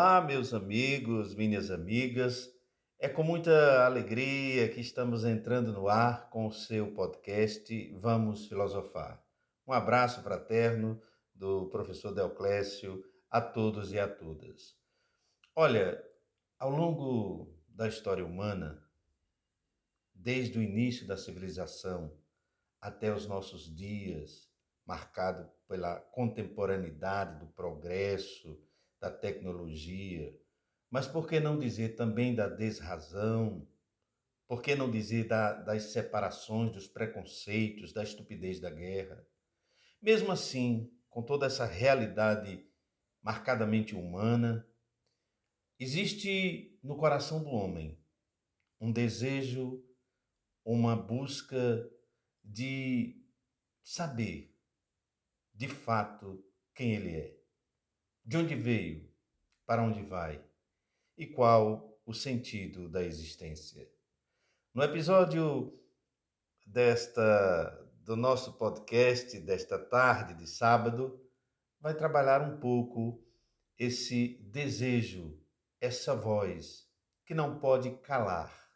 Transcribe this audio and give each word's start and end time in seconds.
Olá, 0.00 0.20
meus 0.20 0.54
amigos, 0.54 1.34
minhas 1.34 1.72
amigas. 1.72 2.48
É 3.00 3.08
com 3.08 3.24
muita 3.24 3.84
alegria 3.84 4.68
que 4.68 4.80
estamos 4.80 5.24
entrando 5.24 5.72
no 5.72 5.88
ar 5.88 6.30
com 6.30 6.46
o 6.46 6.52
seu 6.52 6.94
podcast 6.94 7.92
Vamos 7.96 8.46
Filosofar. 8.46 9.20
Um 9.66 9.72
abraço 9.72 10.22
fraterno 10.22 11.02
do 11.34 11.68
professor 11.70 12.14
Deoclésio 12.14 13.02
a 13.28 13.40
todos 13.40 13.92
e 13.92 13.98
a 13.98 14.06
todas. 14.06 14.76
Olha, 15.52 16.00
ao 16.60 16.70
longo 16.70 17.52
da 17.68 17.88
história 17.88 18.24
humana, 18.24 18.80
desde 20.14 20.60
o 20.60 20.62
início 20.62 21.08
da 21.08 21.16
civilização 21.16 22.16
até 22.80 23.12
os 23.12 23.26
nossos 23.26 23.74
dias, 23.74 24.48
marcado 24.86 25.50
pela 25.66 25.98
contemporaneidade 25.98 27.40
do 27.40 27.48
progresso, 27.48 28.67
da 29.00 29.10
tecnologia, 29.10 30.36
mas 30.90 31.06
por 31.06 31.28
que 31.28 31.38
não 31.38 31.58
dizer 31.58 31.96
também 31.96 32.34
da 32.34 32.48
desrazão? 32.48 33.68
Por 34.46 34.62
que 34.62 34.74
não 34.74 34.90
dizer 34.90 35.28
da, 35.28 35.52
das 35.52 35.92
separações, 35.92 36.72
dos 36.72 36.86
preconceitos, 36.86 37.92
da 37.92 38.02
estupidez 38.02 38.58
da 38.58 38.70
guerra? 38.70 39.26
Mesmo 40.00 40.32
assim, 40.32 40.90
com 41.10 41.22
toda 41.22 41.46
essa 41.46 41.66
realidade 41.66 42.64
marcadamente 43.22 43.94
humana, 43.94 44.66
existe 45.78 46.78
no 46.82 46.96
coração 46.96 47.42
do 47.42 47.50
homem 47.50 48.00
um 48.80 48.90
desejo, 48.90 49.84
uma 50.64 50.96
busca 50.96 51.90
de 52.42 53.22
saber 53.82 54.56
de 55.52 55.68
fato 55.68 56.42
quem 56.74 56.94
ele 56.94 57.16
é, 57.16 57.37
de 58.28 58.36
onde 58.36 58.54
veio, 58.54 59.10
para 59.64 59.82
onde 59.82 60.02
vai 60.02 60.44
e 61.16 61.26
qual 61.26 61.98
o 62.04 62.12
sentido 62.12 62.86
da 62.86 63.02
existência. 63.02 63.90
No 64.74 64.82
episódio 64.82 65.72
desta 66.66 67.86
do 68.02 68.14
nosso 68.16 68.52
podcast 68.58 69.40
desta 69.40 69.78
tarde 69.78 70.34
de 70.34 70.46
sábado, 70.46 71.18
vai 71.80 71.94
trabalhar 71.94 72.42
um 72.42 72.60
pouco 72.60 73.26
esse 73.78 74.36
desejo, 74.42 75.42
essa 75.80 76.14
voz 76.14 76.86
que 77.24 77.32
não 77.32 77.58
pode 77.58 77.96
calar, 78.00 78.70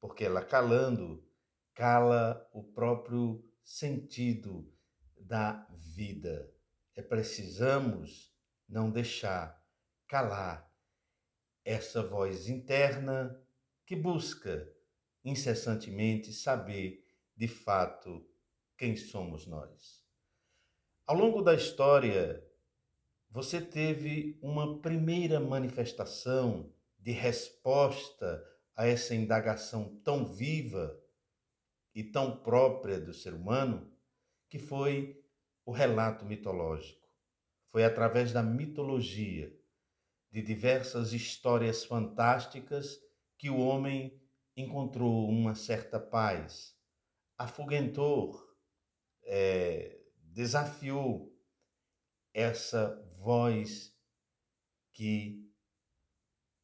porque 0.00 0.24
ela 0.24 0.44
calando 0.44 1.28
cala 1.74 2.48
o 2.52 2.62
próprio 2.62 3.44
sentido 3.64 4.72
da 5.18 5.66
vida. 5.72 6.54
É 6.94 7.02
precisamos 7.02 8.35
não 8.68 8.90
deixar 8.90 9.62
calar 10.08 10.70
essa 11.64 12.02
voz 12.02 12.48
interna 12.48 13.40
que 13.84 13.96
busca 13.96 14.72
incessantemente 15.24 16.32
saber 16.32 17.04
de 17.36 17.48
fato 17.48 18.24
quem 18.78 18.96
somos 18.96 19.46
nós. 19.46 20.04
Ao 21.06 21.16
longo 21.16 21.42
da 21.42 21.54
história, 21.54 22.44
você 23.30 23.60
teve 23.60 24.38
uma 24.42 24.80
primeira 24.80 25.38
manifestação 25.40 26.72
de 26.98 27.12
resposta 27.12 28.44
a 28.74 28.86
essa 28.86 29.14
indagação 29.14 30.00
tão 30.04 30.24
viva 30.24 31.00
e 31.94 32.04
tão 32.04 32.36
própria 32.36 33.00
do 33.00 33.12
ser 33.12 33.32
humano, 33.34 33.90
que 34.48 34.58
foi 34.58 35.24
o 35.64 35.72
relato 35.72 36.24
mitológico. 36.24 37.05
Foi 37.76 37.84
através 37.84 38.32
da 38.32 38.42
mitologia 38.42 39.54
de 40.30 40.40
diversas 40.40 41.12
histórias 41.12 41.84
fantásticas 41.84 42.98
que 43.36 43.50
o 43.50 43.58
homem 43.58 44.18
encontrou 44.56 45.28
uma 45.28 45.54
certa 45.54 46.00
paz, 46.00 46.74
afugentou, 47.36 48.34
é, 49.24 50.00
desafiou 50.22 51.38
essa 52.32 52.96
voz 53.18 53.94
que 54.94 55.46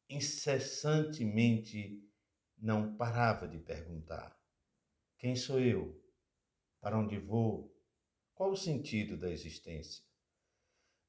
incessantemente 0.09 2.03
não 2.57 2.97
parava 2.97 3.47
de 3.47 3.59
perguntar: 3.59 4.35
quem 5.19 5.35
sou 5.35 5.59
eu? 5.59 5.95
Para 6.81 6.97
onde 6.97 7.19
vou? 7.19 7.71
Qual 8.33 8.49
o 8.49 8.57
sentido 8.57 9.15
da 9.15 9.29
existência? 9.29 10.03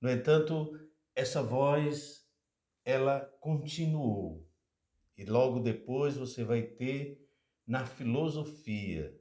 No 0.05 0.11
entanto, 0.11 0.79
essa 1.15 1.43
voz 1.43 2.29
ela 2.85 3.21
continuou. 3.41 4.47
E 5.17 5.25
logo 5.25 5.61
depois 5.61 6.15
você 6.15 6.45
vai 6.45 6.61
ter 6.61 7.27
na 7.67 7.87
filosofia, 7.87 9.19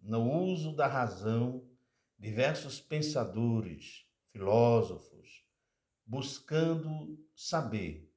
no 0.00 0.32
uso 0.40 0.72
da 0.76 0.86
razão, 0.86 1.68
diversos 2.16 2.80
pensadores, 2.80 4.06
filósofos, 4.30 5.44
buscando 6.06 7.20
saber 7.34 8.08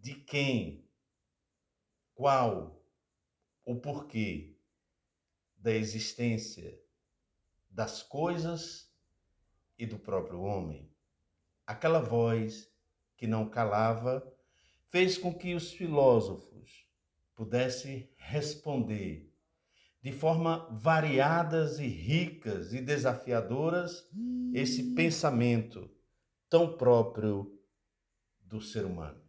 de 0.00 0.14
quem, 0.14 0.88
qual, 2.14 2.80
o 3.64 3.74
porquê 3.80 4.56
da 5.56 5.72
existência 5.72 6.80
das 7.68 8.00
coisas 8.00 8.95
e 9.78 9.86
do 9.86 9.98
próprio 9.98 10.40
homem. 10.40 10.90
Aquela 11.66 12.00
voz 12.00 12.70
que 13.16 13.26
não 13.26 13.48
calava, 13.48 14.22
fez 14.90 15.16
com 15.16 15.32
que 15.32 15.54
os 15.54 15.72
filósofos 15.72 16.86
pudessem 17.34 18.10
responder 18.16 19.32
de 20.02 20.12
forma 20.12 20.68
variadas 20.70 21.80
e 21.80 21.86
ricas 21.86 22.72
e 22.72 22.80
desafiadoras 22.80 24.08
esse 24.54 24.94
pensamento 24.94 25.90
tão 26.48 26.76
próprio 26.76 27.58
do 28.40 28.60
ser 28.60 28.84
humano. 28.84 29.20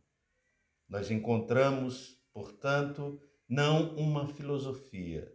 Nós 0.87 1.09
encontramos, 1.09 2.21
portanto, 2.31 3.19
não 3.49 3.95
uma 3.95 4.27
filosofia, 4.27 5.33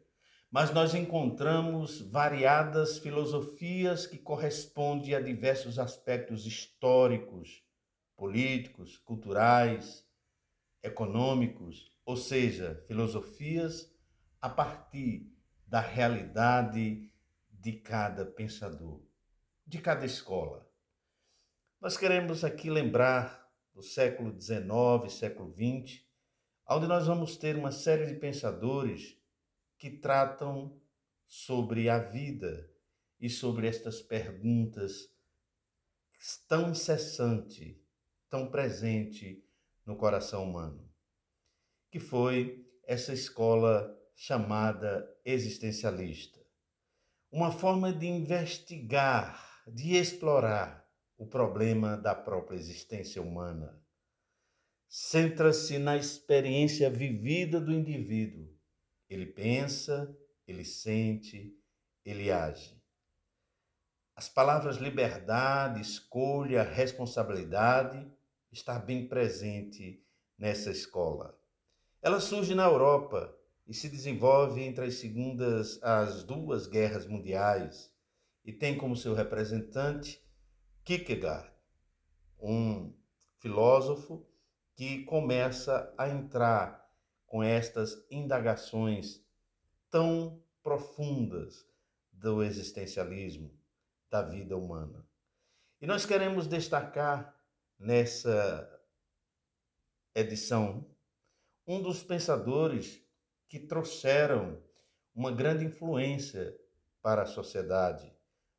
mas 0.52 0.70
nós 0.70 0.94
encontramos 0.94 2.02
variadas 2.02 2.98
filosofias 2.98 4.06
que 4.06 4.18
correspondem 4.18 5.14
a 5.14 5.20
diversos 5.20 5.78
aspectos 5.78 6.44
históricos, 6.44 7.64
políticos, 8.14 8.98
culturais, 8.98 10.06
econômicos, 10.82 11.90
ou 12.04 12.18
seja, 12.18 12.84
filosofias 12.86 13.90
a 14.42 14.50
partir 14.50 15.32
da 15.66 15.80
realidade 15.80 17.10
de 17.50 17.72
cada 17.72 18.26
pensador, 18.26 19.00
de 19.66 19.78
cada 19.78 20.04
escola. 20.04 20.68
Nós 21.80 21.96
queremos 21.96 22.44
aqui 22.44 22.68
lembrar 22.68 23.50
do 23.72 23.82
século 23.82 24.38
XIX, 24.38 25.10
século 25.10 25.50
XX, 25.54 26.02
onde 26.68 26.86
nós 26.86 27.06
vamos 27.06 27.38
ter 27.38 27.56
uma 27.56 27.72
série 27.72 28.04
de 28.04 28.16
pensadores 28.16 29.21
que 29.82 29.90
tratam 29.90 30.80
sobre 31.26 31.88
a 31.88 31.98
vida 31.98 32.70
e 33.18 33.28
sobre 33.28 33.66
estas 33.66 34.00
perguntas 34.00 35.10
tão 36.46 36.70
incessantes 36.70 37.82
tão 38.30 38.48
presente 38.48 39.44
no 39.84 39.96
coração 39.96 40.44
humano, 40.44 40.88
que 41.90 41.98
foi 41.98 42.64
essa 42.84 43.12
escola 43.12 43.92
chamada 44.14 45.04
existencialista. 45.24 46.38
Uma 47.28 47.50
forma 47.50 47.92
de 47.92 48.06
investigar, 48.06 49.64
de 49.66 49.96
explorar 49.96 50.88
o 51.18 51.26
problema 51.26 51.96
da 51.96 52.14
própria 52.14 52.56
existência 52.56 53.20
humana. 53.20 53.82
Centra-se 54.88 55.76
na 55.76 55.96
experiência 55.96 56.88
vivida 56.88 57.60
do 57.60 57.72
indivíduo. 57.72 58.51
Ele 59.12 59.26
pensa, 59.26 60.16
ele 60.48 60.64
sente, 60.64 61.54
ele 62.02 62.32
age. 62.32 62.80
As 64.16 64.26
palavras 64.26 64.76
liberdade, 64.76 65.82
escolha, 65.82 66.62
responsabilidade 66.62 68.10
estar 68.50 68.78
bem 68.78 69.06
presente 69.06 70.02
nessa 70.38 70.70
escola. 70.70 71.38
Ela 72.00 72.20
surge 72.20 72.54
na 72.54 72.64
Europa 72.64 73.36
e 73.66 73.74
se 73.74 73.90
desenvolve 73.90 74.62
entre 74.62 74.86
as 74.86 74.94
segundas 74.94 75.78
as 75.82 76.24
duas 76.24 76.66
guerras 76.66 77.06
mundiais 77.06 77.92
e 78.42 78.50
tem 78.50 78.78
como 78.78 78.96
seu 78.96 79.12
representante 79.12 80.26
Kierkegaard, 80.84 81.52
um 82.40 82.92
filósofo 83.38 84.26
que 84.74 85.04
começa 85.04 85.94
a 85.98 86.08
entrar 86.08 86.81
com 87.32 87.42
estas 87.42 88.04
indagações 88.10 89.24
tão 89.88 90.44
profundas 90.62 91.66
do 92.12 92.42
existencialismo 92.42 93.50
da 94.10 94.20
vida 94.20 94.54
humana. 94.54 95.02
E 95.80 95.86
nós 95.86 96.04
queremos 96.04 96.46
destacar 96.46 97.34
nessa 97.78 98.70
edição 100.14 100.86
um 101.66 101.80
dos 101.80 102.02
pensadores 102.02 103.02
que 103.48 103.58
trouxeram 103.58 104.62
uma 105.14 105.32
grande 105.32 105.64
influência 105.64 106.54
para 107.00 107.22
a 107.22 107.26
sociedade, 107.26 108.14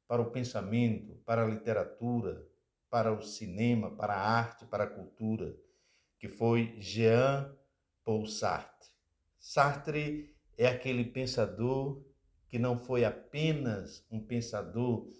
para 0.07 0.19
o 0.19 0.31
pensamento, 0.31 1.13
para 1.17 1.43
a 1.43 1.47
literatura, 1.47 2.43
para 2.89 3.13
o 3.13 3.21
cinema, 3.21 3.95
para 3.95 4.15
a 4.15 4.31
arte, 4.35 4.65
para 4.65 4.85
a 4.85 4.89
cultura, 4.89 5.55
que 6.17 6.27
foi 6.27 6.75
Jean 6.79 7.55
Paul 8.03 8.25
Sartre. 8.27 8.89
Sartre 9.39 10.35
é 10.57 10.67
aquele 10.67 11.05
pensador 11.05 12.03
que 12.47 12.59
não 12.59 12.77
foi 12.77 13.03
apenas 13.03 14.05
um 14.11 14.19
pensador 14.19 15.11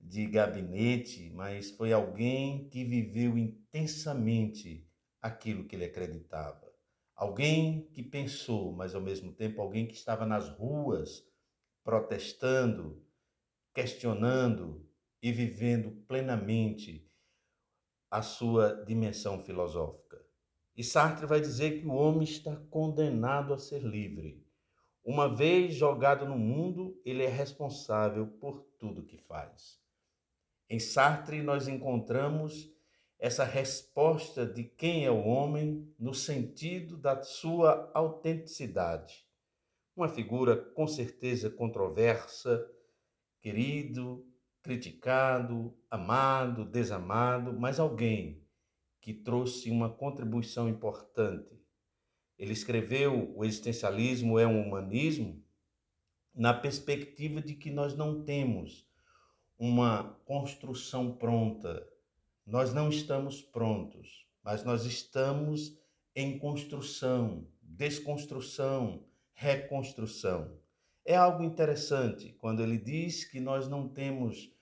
de 0.00 0.26
gabinete, 0.26 1.30
mas 1.30 1.70
foi 1.70 1.92
alguém 1.92 2.68
que 2.68 2.84
viveu 2.84 3.36
intensamente 3.36 4.88
aquilo 5.20 5.66
que 5.66 5.76
ele 5.76 5.84
acreditava. 5.84 6.72
Alguém 7.14 7.90
que 7.92 8.02
pensou, 8.02 8.72
mas 8.72 8.94
ao 8.94 9.00
mesmo 9.00 9.32
tempo 9.32 9.60
alguém 9.60 9.86
que 9.86 9.94
estava 9.94 10.24
nas 10.24 10.48
ruas 10.48 11.26
protestando, 11.82 13.04
questionando 13.74 14.88
e 15.20 15.32
vivendo 15.32 15.90
plenamente 16.06 17.10
a 18.10 18.22
sua 18.22 18.84
dimensão 18.84 19.42
filosófica. 19.42 20.17
E 20.78 20.84
Sartre 20.84 21.26
vai 21.26 21.40
dizer 21.40 21.80
que 21.80 21.86
o 21.88 21.92
homem 21.92 22.22
está 22.22 22.54
condenado 22.70 23.52
a 23.52 23.58
ser 23.58 23.82
livre. 23.82 24.46
Uma 25.02 25.28
vez 25.28 25.74
jogado 25.74 26.24
no 26.24 26.38
mundo, 26.38 27.02
ele 27.04 27.24
é 27.24 27.28
responsável 27.28 28.28
por 28.40 28.64
tudo 28.78 29.04
que 29.04 29.18
faz. 29.18 29.80
Em 30.70 30.78
Sartre, 30.78 31.42
nós 31.42 31.66
encontramos 31.66 32.72
essa 33.18 33.42
resposta 33.42 34.46
de 34.46 34.62
quem 34.62 35.04
é 35.04 35.10
o 35.10 35.26
homem 35.26 35.92
no 35.98 36.14
sentido 36.14 36.96
da 36.96 37.24
sua 37.24 37.90
autenticidade. 37.92 39.26
Uma 39.96 40.08
figura 40.08 40.56
com 40.56 40.86
certeza 40.86 41.50
controversa, 41.50 42.64
querido, 43.40 44.24
criticado, 44.62 45.76
amado, 45.90 46.64
desamado, 46.64 47.52
mas 47.52 47.80
alguém 47.80 48.46
que 49.00 49.12
trouxe 49.12 49.70
uma 49.70 49.88
contribuição 49.88 50.68
importante. 50.68 51.58
Ele 52.38 52.52
escreveu 52.52 53.34
O 53.36 53.44
existencialismo 53.44 54.38
é 54.38 54.46
um 54.46 54.60
humanismo 54.60 55.42
na 56.34 56.54
perspectiva 56.54 57.40
de 57.40 57.54
que 57.54 57.70
nós 57.70 57.96
não 57.96 58.22
temos 58.22 58.88
uma 59.58 60.20
construção 60.24 61.16
pronta. 61.16 61.84
Nós 62.46 62.72
não 62.72 62.88
estamos 62.88 63.42
prontos, 63.42 64.26
mas 64.42 64.64
nós 64.64 64.84
estamos 64.84 65.76
em 66.14 66.38
construção, 66.38 67.46
desconstrução, 67.60 69.04
reconstrução. 69.34 70.58
É 71.04 71.16
algo 71.16 71.42
interessante 71.42 72.32
quando 72.38 72.62
ele 72.62 72.78
diz 72.78 73.24
que 73.24 73.40
nós 73.40 73.68
não 73.68 73.88
temos 73.88 74.52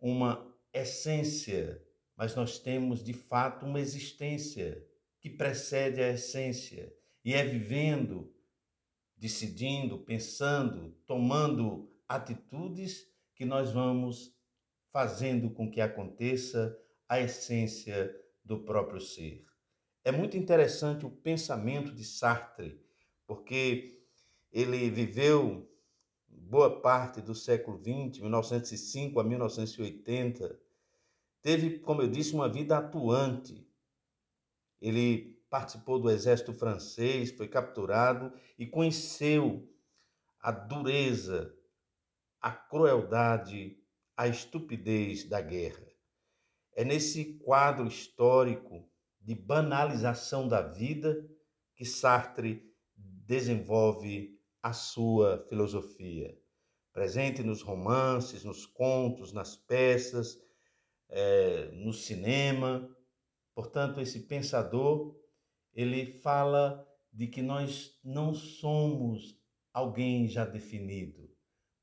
uma 0.00 0.46
essência, 0.72 1.82
mas 2.20 2.34
nós 2.34 2.58
temos 2.58 3.02
de 3.02 3.14
fato 3.14 3.64
uma 3.64 3.80
existência 3.80 4.86
que 5.18 5.30
precede 5.30 6.02
a 6.02 6.10
essência 6.10 6.94
e 7.24 7.32
é 7.32 7.42
vivendo, 7.42 8.30
decidindo, 9.16 9.96
pensando, 9.96 10.94
tomando 11.06 11.90
atitudes 12.06 13.10
que 13.34 13.46
nós 13.46 13.72
vamos 13.72 14.36
fazendo 14.92 15.48
com 15.48 15.70
que 15.70 15.80
aconteça 15.80 16.78
a 17.08 17.18
essência 17.18 18.14
do 18.44 18.58
próprio 18.64 19.00
ser. 19.00 19.42
É 20.04 20.12
muito 20.12 20.36
interessante 20.36 21.06
o 21.06 21.10
pensamento 21.10 21.90
de 21.90 22.04
Sartre, 22.04 22.78
porque 23.26 24.04
ele 24.52 24.90
viveu 24.90 25.66
boa 26.28 26.82
parte 26.82 27.22
do 27.22 27.34
século 27.34 27.78
XX, 27.78 28.20
1905 28.20 29.18
a 29.18 29.24
1980, 29.24 30.60
teve, 31.42 31.78
como 31.78 32.02
eu 32.02 32.08
disse, 32.08 32.34
uma 32.34 32.48
vida 32.48 32.78
atuante. 32.78 33.66
Ele 34.80 35.38
participou 35.50 35.98
do 35.98 36.10
exército 36.10 36.52
francês, 36.52 37.30
foi 37.32 37.48
capturado 37.48 38.32
e 38.58 38.66
conheceu 38.66 39.68
a 40.40 40.50
dureza 40.50 41.54
a 42.40 42.50
crueldade, 42.50 43.76
a 44.16 44.26
estupidez 44.26 45.28
da 45.28 45.40
guerra. 45.40 45.86
É 46.74 46.84
nesse 46.84 47.34
quadro 47.34 47.86
histórico 47.86 48.88
de 49.20 49.34
banalização 49.34 50.48
da 50.48 50.62
vida 50.62 51.28
que 51.76 51.84
Sartre 51.84 52.74
desenvolve 52.96 54.38
a 54.62 54.72
sua 54.72 55.44
filosofia. 55.48 56.36
Presente 56.92 57.42
nos 57.42 57.60
romances, 57.60 58.42
nos 58.42 58.64
contos, 58.64 59.32
nas 59.32 59.54
peças, 59.54 60.38
é, 61.10 61.70
no 61.72 61.92
cinema. 61.92 62.88
Portanto, 63.54 64.00
esse 64.00 64.20
pensador, 64.20 65.16
ele 65.74 66.06
fala 66.06 66.86
de 67.12 67.26
que 67.26 67.42
nós 67.42 67.98
não 68.02 68.32
somos 68.32 69.38
alguém 69.72 70.28
já 70.28 70.44
definido 70.44 71.30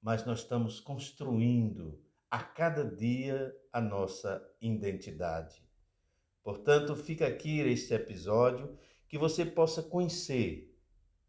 mas 0.07 0.25
nós 0.25 0.39
estamos 0.39 0.79
construindo 0.79 2.01
a 2.31 2.41
cada 2.41 2.83
dia 2.83 3.53
a 3.73 3.81
nossa 3.81 4.41
identidade. 4.61 5.61
Portanto, 6.41 6.95
fica 6.95 7.27
aqui 7.27 7.59
este 7.59 7.93
episódio 7.93 8.77
que 9.07 9.17
você 9.17 9.45
possa 9.45 9.83
conhecer 9.83 10.73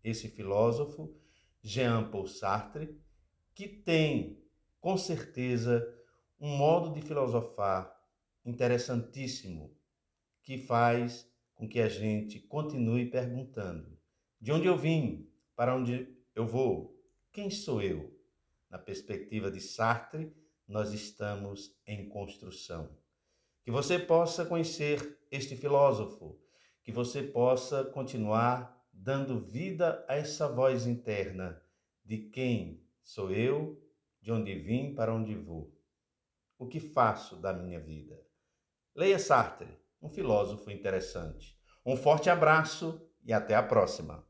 esse 0.04 0.28
filósofo, 0.28 1.12
Jean 1.60 2.08
Paul 2.08 2.28
Sartre, 2.28 2.96
que 3.52 3.66
tem, 3.66 4.40
com 4.80 4.96
certeza, 4.96 5.84
um 6.40 6.56
modo 6.56 6.92
de 6.92 7.00
filosofar 7.00 7.94
interessantíssimo 8.44 9.76
que 10.42 10.58
faz 10.58 11.30
com 11.54 11.68
que 11.68 11.80
a 11.80 11.88
gente 11.88 12.40
continue 12.40 13.10
perguntando: 13.10 13.98
de 14.40 14.52
onde 14.52 14.66
eu 14.66 14.76
vim? 14.76 15.30
Para 15.56 15.74
onde 15.74 16.16
eu 16.34 16.46
vou? 16.46 16.96
Quem 17.32 17.50
sou 17.50 17.82
eu? 17.82 18.18
na 18.70 18.78
perspectiva 18.78 19.50
de 19.50 19.60
Sartre, 19.60 20.32
nós 20.66 20.92
estamos 20.92 21.74
em 21.86 22.08
construção. 22.08 22.96
Que 23.62 23.70
você 23.70 23.98
possa 23.98 24.44
conhecer 24.44 25.18
este 25.30 25.56
filósofo, 25.56 26.38
que 26.82 26.92
você 26.92 27.22
possa 27.22 27.84
continuar 27.84 28.76
dando 28.92 29.40
vida 29.40 30.04
a 30.08 30.16
essa 30.16 30.48
voz 30.48 30.86
interna 30.86 31.62
de 32.04 32.18
quem 32.18 32.82
sou 33.02 33.30
eu, 33.30 33.82
de 34.20 34.32
onde 34.32 34.54
vim, 34.58 34.94
para 34.94 35.14
onde 35.14 35.34
vou. 35.34 35.72
O 36.58 36.66
que 36.66 36.80
faço 36.80 37.36
da 37.36 37.52
minha 37.52 37.78
vida? 37.78 38.20
Leia 38.94 39.18
Sartre, 39.18 39.78
um 40.02 40.08
filósofo 40.08 40.70
interessante. 40.70 41.56
Um 41.86 41.96
forte 41.96 42.28
abraço 42.28 43.08
e 43.24 43.32
até 43.32 43.54
a 43.54 43.62
próxima. 43.62 44.27